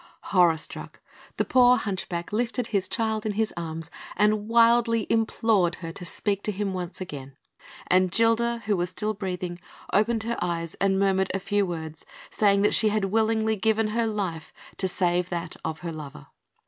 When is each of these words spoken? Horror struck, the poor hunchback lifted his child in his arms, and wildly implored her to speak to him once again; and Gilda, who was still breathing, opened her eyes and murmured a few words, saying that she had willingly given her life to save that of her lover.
Horror 0.33 0.57
struck, 0.57 0.99
the 1.37 1.45
poor 1.45 1.77
hunchback 1.77 2.33
lifted 2.33 2.65
his 2.65 2.89
child 2.89 3.23
in 3.23 3.33
his 3.33 3.53
arms, 3.55 3.91
and 4.15 4.47
wildly 4.47 5.05
implored 5.11 5.75
her 5.75 5.91
to 5.91 6.03
speak 6.05 6.41
to 6.41 6.51
him 6.51 6.73
once 6.73 6.99
again; 7.01 7.37
and 7.85 8.09
Gilda, 8.09 8.63
who 8.65 8.75
was 8.75 8.89
still 8.89 9.13
breathing, 9.13 9.59
opened 9.93 10.23
her 10.23 10.37
eyes 10.41 10.73
and 10.81 10.97
murmured 10.97 11.29
a 11.35 11.39
few 11.39 11.67
words, 11.67 12.03
saying 12.31 12.63
that 12.63 12.73
she 12.73 12.89
had 12.89 13.05
willingly 13.13 13.55
given 13.55 13.89
her 13.89 14.07
life 14.07 14.51
to 14.77 14.87
save 14.87 15.29
that 15.29 15.55
of 15.63 15.81
her 15.81 15.93
lover. 15.93 16.25